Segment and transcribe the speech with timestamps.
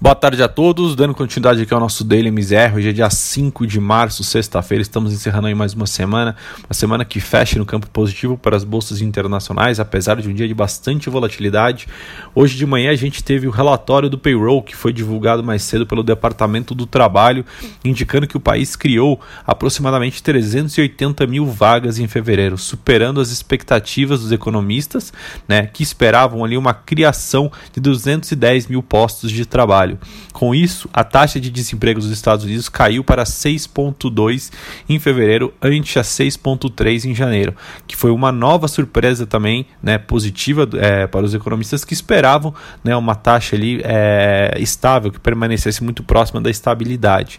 [0.00, 2.74] Boa tarde a todos, dando continuidade aqui ao nosso Daily MZR.
[2.76, 4.82] Hoje é dia 5 de março, sexta-feira.
[4.82, 6.36] Estamos encerrando aí mais uma semana,
[6.68, 10.48] uma semana que fecha no campo positivo para as bolsas internacionais, apesar de um dia
[10.48, 11.86] de bastante volatilidade.
[12.34, 15.86] Hoje de manhã a gente teve o relatório do payroll que foi divulgado mais cedo
[15.86, 17.44] pelo Departamento do Trabalho,
[17.84, 24.32] indicando que o país criou aproximadamente 380 mil vagas em fevereiro, superando as expectativas dos
[24.32, 25.12] economistas,
[25.48, 29.83] né, que esperavam ali uma criação de 210 mil postos de trabalho.
[30.32, 34.50] Com isso, a taxa de desemprego dos Estados Unidos caiu para 6,2
[34.88, 37.54] em fevereiro, ante a 6,3 em janeiro,
[37.86, 42.96] que foi uma nova surpresa também né, positiva é, para os economistas que esperavam né,
[42.96, 47.38] uma taxa ali é, estável, que permanecesse muito próxima da estabilidade.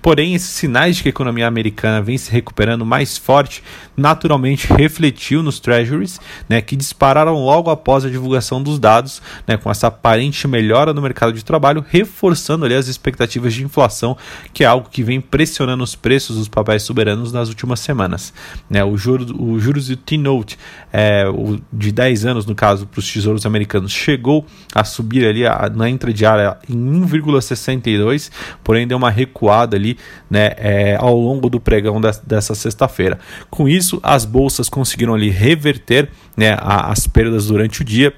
[0.00, 3.62] Porém, esses sinais de que a economia americana vem se recuperando mais forte,
[3.96, 9.70] naturalmente refletiu nos treasuries, né, que dispararam logo após a divulgação dos dados, né, com
[9.70, 14.16] essa aparente melhora no mercado de trabalho, reforçando ali as expectativas de inflação,
[14.52, 18.32] que é algo que vem pressionando os preços dos papéis soberanos nas últimas semanas.
[18.68, 20.58] Né, o, juro, o juros do T-Note,
[20.92, 21.24] é,
[21.72, 25.88] de 10 anos, no caso, para os tesouros americanos, chegou a subir ali a, na
[25.88, 28.30] intradiária em 1,62,
[28.62, 29.96] porém deu uma recuada ali
[30.30, 33.18] né, é, ao longo do pregão dessa sexta-feira.
[33.50, 38.12] Com isso, as bolsas conseguiram ali reverter né, as perdas durante o dia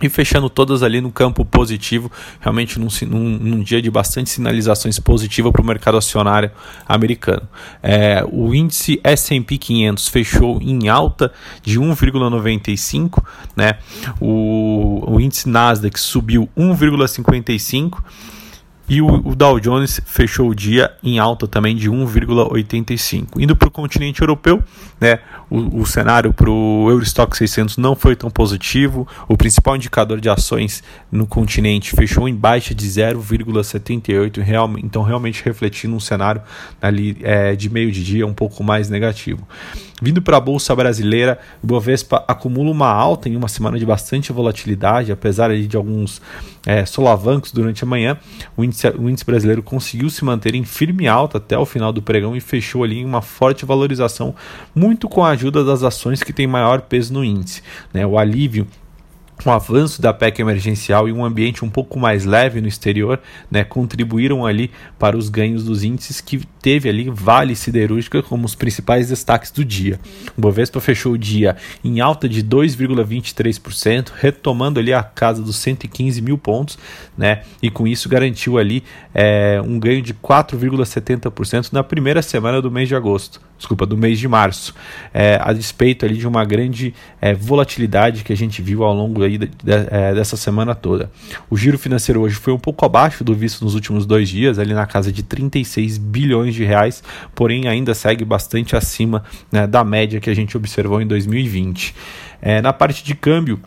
[0.00, 2.10] e fechando todas ali no campo positivo,
[2.40, 6.50] realmente num, num, num dia de bastante sinalizações positivas para o mercado acionário
[6.86, 7.48] americano.
[7.82, 11.32] É, o índice S&P 500 fechou em alta
[11.62, 13.22] de 1,95,
[13.56, 13.78] né?
[14.20, 17.98] O, o índice Nasdaq subiu 1,55
[18.88, 23.38] e o, o, Dow Jones fechou o dia em alta também de 1,85.
[23.38, 24.62] Indo para o continente europeu,
[24.98, 29.06] né, o, o cenário para o Eurostock 600 não foi tão positivo.
[29.28, 35.44] O principal indicador de ações no continente fechou em baixa de 0,78, real, então realmente
[35.44, 36.40] refletindo um cenário
[36.80, 39.46] ali é, de meio de dia um pouco mais negativo.
[40.00, 44.32] Vindo para a Bolsa Brasileira, o Bovespa acumula uma alta em uma semana de bastante
[44.32, 46.22] volatilidade, apesar de alguns
[46.64, 48.16] é, solavancos durante a manhã.
[48.56, 48.62] O
[48.98, 52.40] o índice brasileiro conseguiu se manter em firme alta até o final do pregão e
[52.40, 54.34] fechou ali em uma forte valorização,
[54.74, 57.62] muito com a ajuda das ações que têm maior peso no índice.
[57.92, 58.06] Né?
[58.06, 58.66] O alívio
[59.46, 63.62] o avanço da PEC emergencial e um ambiente um pouco mais leve no exterior, né,
[63.62, 69.08] contribuíram ali para os ganhos dos índices que teve ali Vale Siderúrgica como os principais
[69.08, 69.98] destaques do dia.
[70.36, 76.20] O Bovespa fechou o dia em alta de 2,23%, retomando ali a casa dos 115
[76.20, 76.78] mil pontos,
[77.16, 78.84] né, e com isso garantiu ali
[79.14, 84.18] é, um ganho de 4,70% na primeira semana do mês de agosto desculpa, do mês
[84.18, 84.74] de março,
[85.12, 89.22] é, a despeito ali de uma grande é, volatilidade que a gente viu ao longo
[89.22, 91.10] aí de, de, dessa semana toda.
[91.50, 94.72] O giro financeiro hoje foi um pouco abaixo do visto nos últimos dois dias, ali
[94.72, 97.02] na casa de 36 bilhões de reais,
[97.34, 101.94] porém ainda segue bastante acima né, da média que a gente observou em 2020.
[102.40, 103.60] É, na parte de câmbio,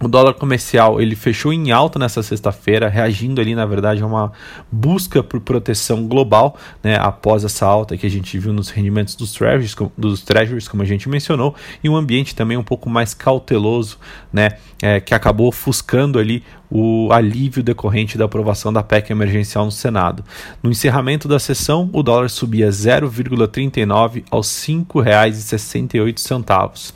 [0.00, 4.32] o dólar comercial ele fechou em alta nessa sexta-feira, reagindo ali, na verdade, a uma
[4.70, 9.32] busca por proteção global, né, após essa alta que a gente viu nos rendimentos dos
[9.32, 13.98] treasuries, dos treasuries, como a gente mencionou, e um ambiente também um pouco mais cauteloso,
[14.32, 14.50] né,
[14.80, 20.24] é, que acabou ofuscando ali o alívio decorrente da aprovação da PEC emergencial no Senado.
[20.62, 26.92] No encerramento da sessão, o dólar subia 0,39 aos R$ 5,68.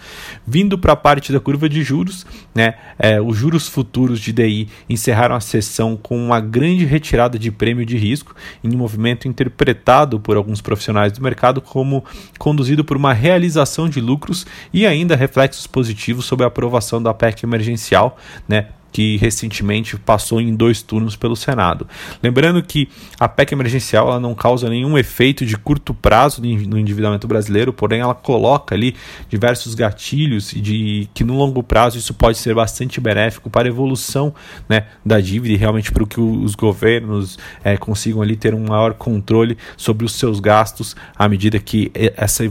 [0.47, 4.69] Vindo para a parte da curva de juros, né, é, os juros futuros de DI
[4.89, 10.21] encerraram a sessão com uma grande retirada de prêmio de risco, em um movimento interpretado
[10.21, 12.05] por alguns profissionais do mercado como
[12.39, 17.45] conduzido por uma realização de lucros e ainda reflexos positivos sobre a aprovação da PEC
[17.45, 18.19] emergencial,
[18.49, 21.89] né, que recentemente passou em dois turnos pelo Senado.
[22.23, 22.89] Lembrando que
[23.19, 28.01] a PEC emergencial ela não causa nenhum efeito de curto prazo no endividamento brasileiro, porém
[28.01, 28.95] ela coloca ali
[29.29, 34.35] diversos gatilhos de que no longo prazo isso pode ser bastante benéfico para a evolução
[34.69, 38.93] né, da dívida e realmente para que os governos é, consigam ali ter um maior
[38.93, 42.45] controle sobre os seus gastos à medida que essa,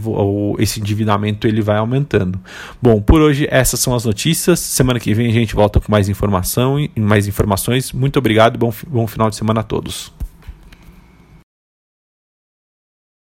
[0.58, 2.40] esse endividamento ele vai aumentando.
[2.82, 4.60] Bom, por hoje essas são as notícias.
[4.60, 7.92] Semana que vem a gente volta com mais informações informação e mais informações.
[7.92, 10.12] Muito obrigado bom, bom final de semana a todos.